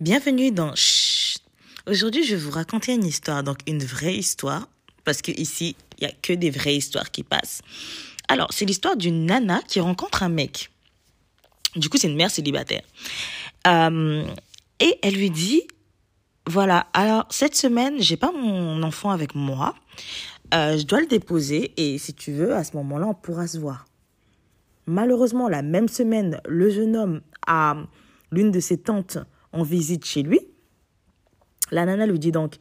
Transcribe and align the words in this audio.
Bienvenue 0.00 0.52
dans 0.52 0.76
Chut. 0.76 1.42
Aujourd'hui, 1.88 2.22
je 2.22 2.36
vais 2.36 2.40
vous 2.40 2.52
raconter 2.52 2.94
une 2.94 3.04
histoire, 3.04 3.42
donc 3.42 3.58
une 3.66 3.82
vraie 3.82 4.14
histoire, 4.14 4.68
parce 5.02 5.22
que 5.22 5.32
ici, 5.32 5.74
il 5.98 6.04
y 6.04 6.06
a 6.06 6.12
que 6.22 6.32
des 6.32 6.50
vraies 6.50 6.76
histoires 6.76 7.10
qui 7.10 7.24
passent. 7.24 7.62
Alors, 8.28 8.46
c'est 8.52 8.64
l'histoire 8.64 8.96
d'une 8.96 9.26
nana 9.26 9.60
qui 9.66 9.80
rencontre 9.80 10.22
un 10.22 10.28
mec. 10.28 10.70
Du 11.74 11.88
coup, 11.88 11.98
c'est 11.98 12.06
une 12.06 12.14
mère 12.14 12.30
célibataire. 12.30 12.82
Euh, 13.66 14.24
et 14.78 15.00
elle 15.02 15.14
lui 15.14 15.30
dit, 15.30 15.62
voilà, 16.46 16.86
alors 16.92 17.26
cette 17.30 17.56
semaine, 17.56 18.00
j'ai 18.00 18.16
pas 18.16 18.30
mon 18.30 18.80
enfant 18.84 19.10
avec 19.10 19.34
moi. 19.34 19.74
Euh, 20.54 20.78
je 20.78 20.84
dois 20.84 21.00
le 21.00 21.08
déposer 21.08 21.72
et 21.76 21.98
si 21.98 22.14
tu 22.14 22.30
veux, 22.30 22.54
à 22.54 22.62
ce 22.62 22.76
moment-là, 22.76 23.08
on 23.08 23.14
pourra 23.14 23.48
se 23.48 23.58
voir. 23.58 23.84
Malheureusement, 24.86 25.48
la 25.48 25.62
même 25.62 25.88
semaine, 25.88 26.40
le 26.46 26.70
jeune 26.70 26.96
homme 26.96 27.20
a 27.48 27.76
l'une 28.30 28.52
de 28.52 28.60
ses 28.60 28.78
tantes 28.78 29.18
en 29.58 29.62
visite 29.62 30.04
chez 30.04 30.22
lui. 30.22 30.40
La 31.70 31.84
nana 31.84 32.06
lui 32.06 32.18
dit 32.18 32.32
donc, 32.32 32.56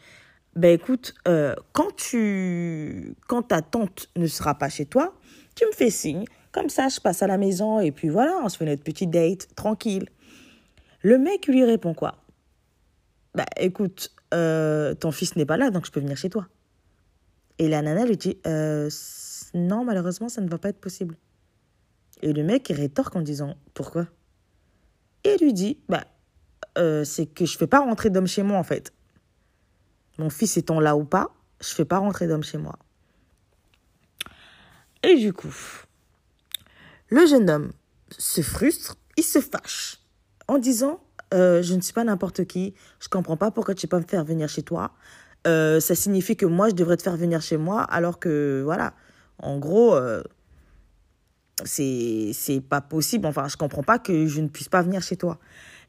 ben 0.56 0.74
écoute, 0.74 1.14
euh, 1.28 1.54
quand 1.72 1.96
tu, 1.96 3.16
quand 3.28 3.44
ta 3.44 3.62
tante 3.62 4.10
ne 4.16 4.28
sera 4.28 4.56
pas 4.56 4.70
chez 4.70 4.86
toi, 4.86 5.16
tu 5.56 5.66
me 5.66 5.72
fais 5.72 5.90
signe. 5.90 6.26
Comme 6.52 6.70
ça, 6.70 6.90
je 6.90 7.00
passe 7.00 7.22
à 7.22 7.28
la 7.28 7.38
maison 7.38 7.80
et 7.80 7.92
puis 7.92 8.10
voilà, 8.10 8.34
on 8.44 8.50
se 8.50 8.58
fait 8.58 8.66
notre 8.66 8.84
petite 8.84 9.12
date 9.12 9.54
tranquille. 9.56 10.10
Le 11.02 11.18
mec 11.20 11.48
lui 11.48 11.64
répond 11.64 11.94
quoi? 11.94 12.16
Bah 13.36 13.46
écoute, 13.58 14.12
euh, 14.34 14.96
ton 14.96 15.12
fils 15.12 15.36
n'est 15.36 15.46
pas 15.46 15.58
là, 15.58 15.70
donc 15.70 15.86
je 15.86 15.92
peux 15.92 16.00
venir 16.00 16.18
chez 16.18 16.30
toi. 16.30 16.48
Et 17.60 17.68
la 17.70 17.82
nana 17.84 18.06
lui 18.06 18.18
dit 18.18 18.38
euh, 18.48 18.90
non, 19.54 19.86
malheureusement, 19.86 20.30
ça 20.30 20.42
ne 20.42 20.50
va 20.50 20.58
pas 20.58 20.70
être 20.70 20.82
possible. 20.82 21.16
Et 22.24 22.34
le 22.34 22.44
mec 22.44 22.68
rétorque 22.70 23.16
en 23.16 23.22
disant 23.22 23.56
pourquoi? 23.76 24.08
Et 25.24 25.38
lui 25.38 25.54
dit 25.54 25.78
bah 25.88 26.04
euh, 26.78 27.04
c'est 27.04 27.26
que 27.26 27.46
je 27.46 27.58
fais 27.58 27.68
pas 27.68 27.80
rentrer 27.80 28.10
d'homme 28.10 28.28
chez 28.28 28.44
moi 28.44 28.58
en 28.58 28.64
fait. 28.64 28.94
Mon 30.18 30.30
fils 30.30 30.58
étant 30.58 30.80
là 30.80 30.96
ou 30.96 31.04
pas, 31.04 31.36
je 31.62 31.70
fais 31.70 31.86
pas 31.86 31.98
rentrer 31.98 32.28
d'homme 32.28 32.44
chez 32.44 32.58
moi. 32.58 32.78
Et 35.04 35.16
du 35.16 35.34
coup, 35.34 35.54
le 37.10 37.26
jeune 37.26 37.50
homme 37.50 37.72
se 38.18 38.42
frustre, 38.42 38.96
il 39.16 39.24
se 39.24 39.40
fâche 39.40 40.00
en 40.48 40.58
disant 40.58 41.00
euh, 41.34 41.62
Je 41.62 41.76
ne 41.76 41.82
suis 41.82 41.94
pas 41.94 42.04
n'importe 42.04 42.46
qui, 42.46 42.74
je 43.00 43.10
comprends 43.10 43.38
pas 43.38 43.52
pourquoi 43.52 43.76
tu 43.76 43.86
ne 43.86 43.90
pas 43.90 44.00
me 44.00 44.06
faire 44.06 44.24
venir 44.24 44.50
chez 44.50 44.64
toi. 44.64 44.94
Euh, 45.46 45.80
ça 45.80 45.96
signifie 45.96 46.36
que 46.36 46.46
moi, 46.46 46.70
je 46.70 46.74
devrais 46.74 46.98
te 46.98 47.04
faire 47.04 47.18
venir 47.18 47.42
chez 47.42 47.58
moi, 47.58 47.84
alors 47.84 48.20
que, 48.20 48.62
voilà, 48.66 48.94
en 49.40 49.60
gros, 49.60 49.96
c'est 51.64 52.32
c'est 52.34 52.62
pas 52.62 52.82
possible. 52.82 53.26
Enfin, 53.26 53.48
je 53.48 53.58
comprends 53.58 53.84
pas 53.84 54.00
que 54.00 54.28
je 54.28 54.42
ne 54.42 54.48
puisse 54.48 54.70
pas 54.70 54.82
venir 54.82 55.02
chez 55.02 55.18
toi. 55.18 55.40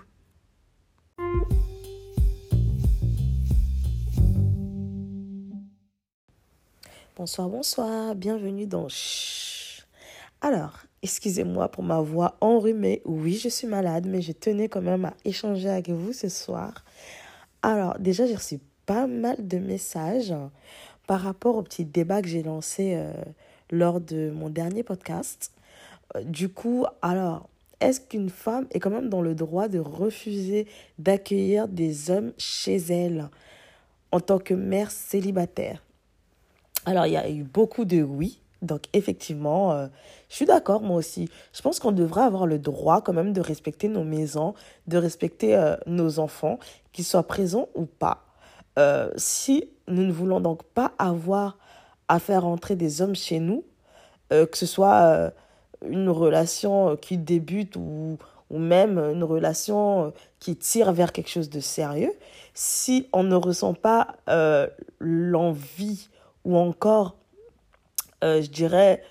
Bonsoir, 7.17 7.49
bonsoir, 7.49 8.15
bienvenue 8.15 8.69
dans 8.69 8.89
Chut. 8.89 9.89
Alors, 10.41 10.79
excusez-moi 11.03 11.69
pour 11.69 11.83
ma 11.83 12.01
voix 12.01 12.37
enrhumée. 12.41 13.03
Oui, 13.05 13.41
je 13.43 13.49
suis 13.49 13.67
malade, 13.67 14.07
mais 14.07 14.23
je 14.23 14.31
tenais 14.31 14.69
quand 14.69 14.83
même 14.83 15.07
à 15.07 15.15
échanger 15.25 15.69
avec 15.69 15.91
vous 15.91 16.13
ce 16.13 16.29
soir. 16.29 16.85
Alors, 17.63 17.99
déjà, 17.99 18.27
j'ai 18.27 18.35
reçu 18.35 18.59
pas 18.87 19.07
mal 19.07 19.47
de 19.47 19.59
messages 19.59 20.35
par 21.07 21.21
rapport 21.21 21.57
au 21.57 21.63
petit 21.63 21.85
débat 21.85 22.23
que 22.23 22.29
j'ai 22.29 22.43
lancé 22.43 22.95
euh, 22.95 23.13
lors 23.71 24.01
de 24.01 24.31
mon 24.31 24.49
dernier 24.49 24.83
podcast. 24.83 25.53
Euh, 26.17 26.23
du 26.25 26.49
coup, 26.49 26.87
alors, 27.03 27.49
est-ce 27.81 28.01
qu'une 28.01 28.31
femme 28.31 28.67
est 28.71 28.81
quand 28.81 28.91
même 28.91 29.09
dans 29.09 29.23
le 29.23 29.35
droit 29.35 29.69
de 29.69 29.79
refuser 29.79 30.67
d'accueillir 30.99 31.69
des 31.69 32.11
hommes 32.11 32.33
chez 32.39 32.77
elle 32.77 33.29
en 34.13 34.21
tant 34.21 34.39
que 34.39 34.55
mère 34.55 34.91
célibataire? 34.91 35.83
Alors, 36.87 37.07
il 37.07 37.13
y 37.13 37.17
a 37.17 37.29
eu 37.31 37.43
beaucoup 37.43 37.85
de 37.85 38.03
oui. 38.03 38.41
Donc, 38.63 38.85
effectivement, 38.93 39.73
euh, 39.73 39.87
je 40.29 40.37
suis 40.37 40.47
d'accord, 40.47 40.83
moi 40.83 40.97
aussi. 40.97 41.29
Je 41.53 41.63
pense 41.63 41.79
qu'on 41.79 41.93
devrait 41.93 42.23
avoir 42.23 42.47
le 42.47 42.59
droit 42.59 43.01
quand 43.01 43.13
même 43.13 43.33
de 43.33 43.41
respecter 43.41 43.89
nos 43.89 44.05
maisons, 44.05 44.55
de 44.87 44.99
respecter 44.99 45.57
euh, 45.57 45.77
nos 45.87 46.19
enfants, 46.19 46.59
qu'ils 46.93 47.05
soient 47.05 47.27
présents 47.27 47.69
ou 47.75 47.87
pas. 47.87 48.25
Euh, 48.79 49.11
si 49.17 49.71
nous 49.89 50.03
ne 50.03 50.13
voulons 50.13 50.41
donc 50.41 50.63
pas 50.63 50.93
avoir 50.99 51.59
à 52.09 52.19
faire 52.19 52.45
entrer 52.47 52.77
des 52.77 53.03
hommes 53.03 53.15
chez 53.15 53.41
nous, 53.41 53.65
que 54.31 54.57
ce 54.57 54.67
soit 54.67 55.33
une 55.85 56.09
relation 56.09 56.97
qui 56.97 57.19
débute 57.19 57.75
ou, 57.75 58.17
ou 58.49 58.59
même 58.59 58.97
une 58.99 59.25
relation 59.25 60.13
qui 60.39 60.55
tire 60.55 60.93
vers 60.93 61.11
quelque 61.11 61.31
chose 61.31 61.51
de 61.51 61.59
sérieux, 61.59 62.13
si 62.55 63.09
on 63.13 63.25
ne 63.25 63.35
ressent 63.35 63.75
pas 63.75 64.17
l'envie 65.01 66.09
ou 66.45 66.57
encore, 66.57 67.17
euh, 68.25 68.43
je 68.43 68.51
dirais, 68.51 69.03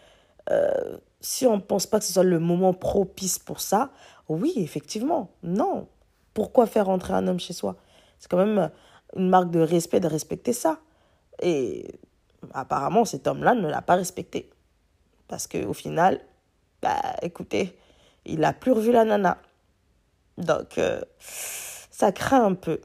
euh, 0.51 0.97
si 1.21 1.45
on 1.45 1.57
ne 1.57 1.61
pense 1.61 1.85
pas 1.85 1.99
que 1.99 2.05
ce 2.05 2.13
soit 2.13 2.23
le 2.23 2.39
moment 2.39 2.73
propice 2.73 3.39
pour 3.39 3.59
ça, 3.59 3.91
oui, 4.27 4.53
effectivement, 4.57 5.31
non. 5.43 5.87
Pourquoi 6.33 6.67
faire 6.67 6.89
entrer 6.89 7.13
un 7.13 7.27
homme 7.27 7.39
chez 7.39 7.53
soi? 7.53 7.75
C'est 8.19 8.29
quand 8.29 8.37
même 8.37 8.71
une 9.15 9.29
marque 9.29 9.49
de 9.51 9.59
respect 9.59 9.99
de 9.99 10.07
respecter 10.07 10.53
ça. 10.53 10.79
Et 11.41 11.87
apparemment, 12.53 13.05
cet 13.05 13.27
homme-là 13.27 13.55
ne 13.55 13.67
l'a 13.67 13.81
pas 13.81 13.95
respecté. 13.95 14.49
Parce 15.27 15.47
qu'au 15.47 15.73
final, 15.73 16.19
bah 16.81 17.01
écoutez, 17.21 17.77
il 18.25 18.43
a 18.43 18.53
plus 18.53 18.71
revu 18.71 18.91
la 18.91 19.05
nana. 19.05 19.37
Donc, 20.37 20.77
euh, 20.77 21.01
ça 21.19 22.11
craint 22.11 22.45
un 22.45 22.53
peu. 22.53 22.79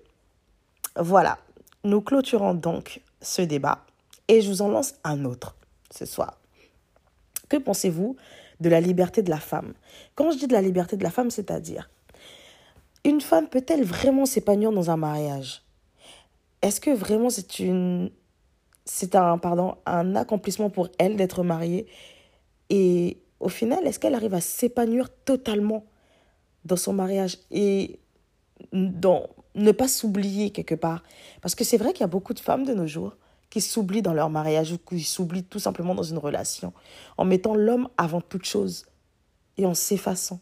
Voilà, 0.96 1.38
nous 1.84 2.00
clôturons 2.00 2.54
donc 2.54 3.00
ce 3.20 3.42
débat 3.42 3.84
et 4.28 4.40
je 4.40 4.48
vous 4.48 4.62
en 4.62 4.68
lance 4.68 4.94
un 5.04 5.24
autre 5.24 5.56
ce 5.96 6.04
soir. 6.04 6.40
Que 7.48 7.56
pensez-vous 7.56 8.16
de 8.60 8.68
la 8.68 8.80
liberté 8.80 9.22
de 9.22 9.30
la 9.30 9.38
femme? 9.38 9.74
Quand 10.14 10.30
je 10.30 10.38
dis 10.38 10.46
de 10.46 10.52
la 10.52 10.62
liberté 10.62 10.96
de 10.96 11.02
la 11.02 11.10
femme, 11.10 11.30
c'est-à-dire, 11.30 11.90
une 13.04 13.20
femme 13.20 13.48
peut-elle 13.48 13.84
vraiment 13.84 14.26
s'épanouir 14.26 14.72
dans 14.72 14.90
un 14.90 14.96
mariage? 14.96 15.62
Est-ce 16.62 16.80
que 16.80 16.90
vraiment 16.90 17.30
c'est 17.30 17.58
une 17.58 18.10
c'est 18.86 19.14
un 19.14 19.38
pardon 19.38 19.76
un 19.86 20.16
accomplissement 20.16 20.70
pour 20.70 20.88
elle 20.98 21.16
d'être 21.16 21.42
mariée? 21.42 21.86
Et 22.70 23.18
au 23.40 23.48
final, 23.48 23.86
est-ce 23.86 23.98
qu'elle 23.98 24.14
arrive 24.14 24.34
à 24.34 24.40
s'épanouir 24.40 25.10
totalement 25.24 25.84
dans 26.64 26.76
son 26.76 26.94
mariage 26.94 27.38
et 27.50 27.98
dans 28.72 29.28
ne 29.54 29.72
pas 29.72 29.88
s'oublier 29.88 30.50
quelque 30.50 30.74
part? 30.74 31.02
Parce 31.42 31.54
que 31.54 31.64
c'est 31.64 31.76
vrai 31.76 31.92
qu'il 31.92 32.00
y 32.00 32.04
a 32.04 32.08
beaucoup 32.08 32.32
de 32.32 32.40
femmes 32.40 32.64
de 32.64 32.72
nos 32.72 32.86
jours 32.86 33.16
qui 33.54 33.60
s'oublient 33.60 34.02
dans 34.02 34.14
leur 34.14 34.30
mariage 34.30 34.72
ou 34.72 34.78
qui 34.78 35.04
s'oublient 35.04 35.44
tout 35.44 35.60
simplement 35.60 35.94
dans 35.94 36.02
une 36.02 36.18
relation 36.18 36.72
en 37.16 37.24
mettant 37.24 37.54
l'homme 37.54 37.88
avant 37.96 38.20
toute 38.20 38.44
chose 38.44 38.86
et 39.58 39.64
en 39.64 39.74
s'effaçant. 39.74 40.40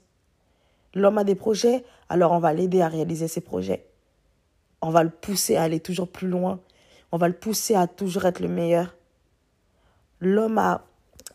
L'homme 0.95 1.19
a 1.19 1.25
des 1.25 1.35
projets, 1.35 1.85
alors 2.09 2.33
on 2.33 2.39
va 2.39 2.55
l'aider 2.55 2.81
à 2.81 2.89
réaliser 2.89 3.29
ses 3.29 3.43
projets. 3.43 3.87
On 4.81 4.89
va 4.89 5.03
le 5.03 5.11
pousser 5.11 5.57
à 5.57 5.65
aller 5.65 5.79
toujours 5.79 6.09
plus 6.09 6.27
loin. 6.27 6.59
On 7.13 7.19
va 7.19 7.29
le 7.29 7.35
pousser 7.35 7.75
à 7.75 7.87
toujours 7.87 8.25
être 8.25 8.41
le 8.41 8.49
meilleur. 8.49 8.95
L'homme 10.21 10.57
a 10.57 10.87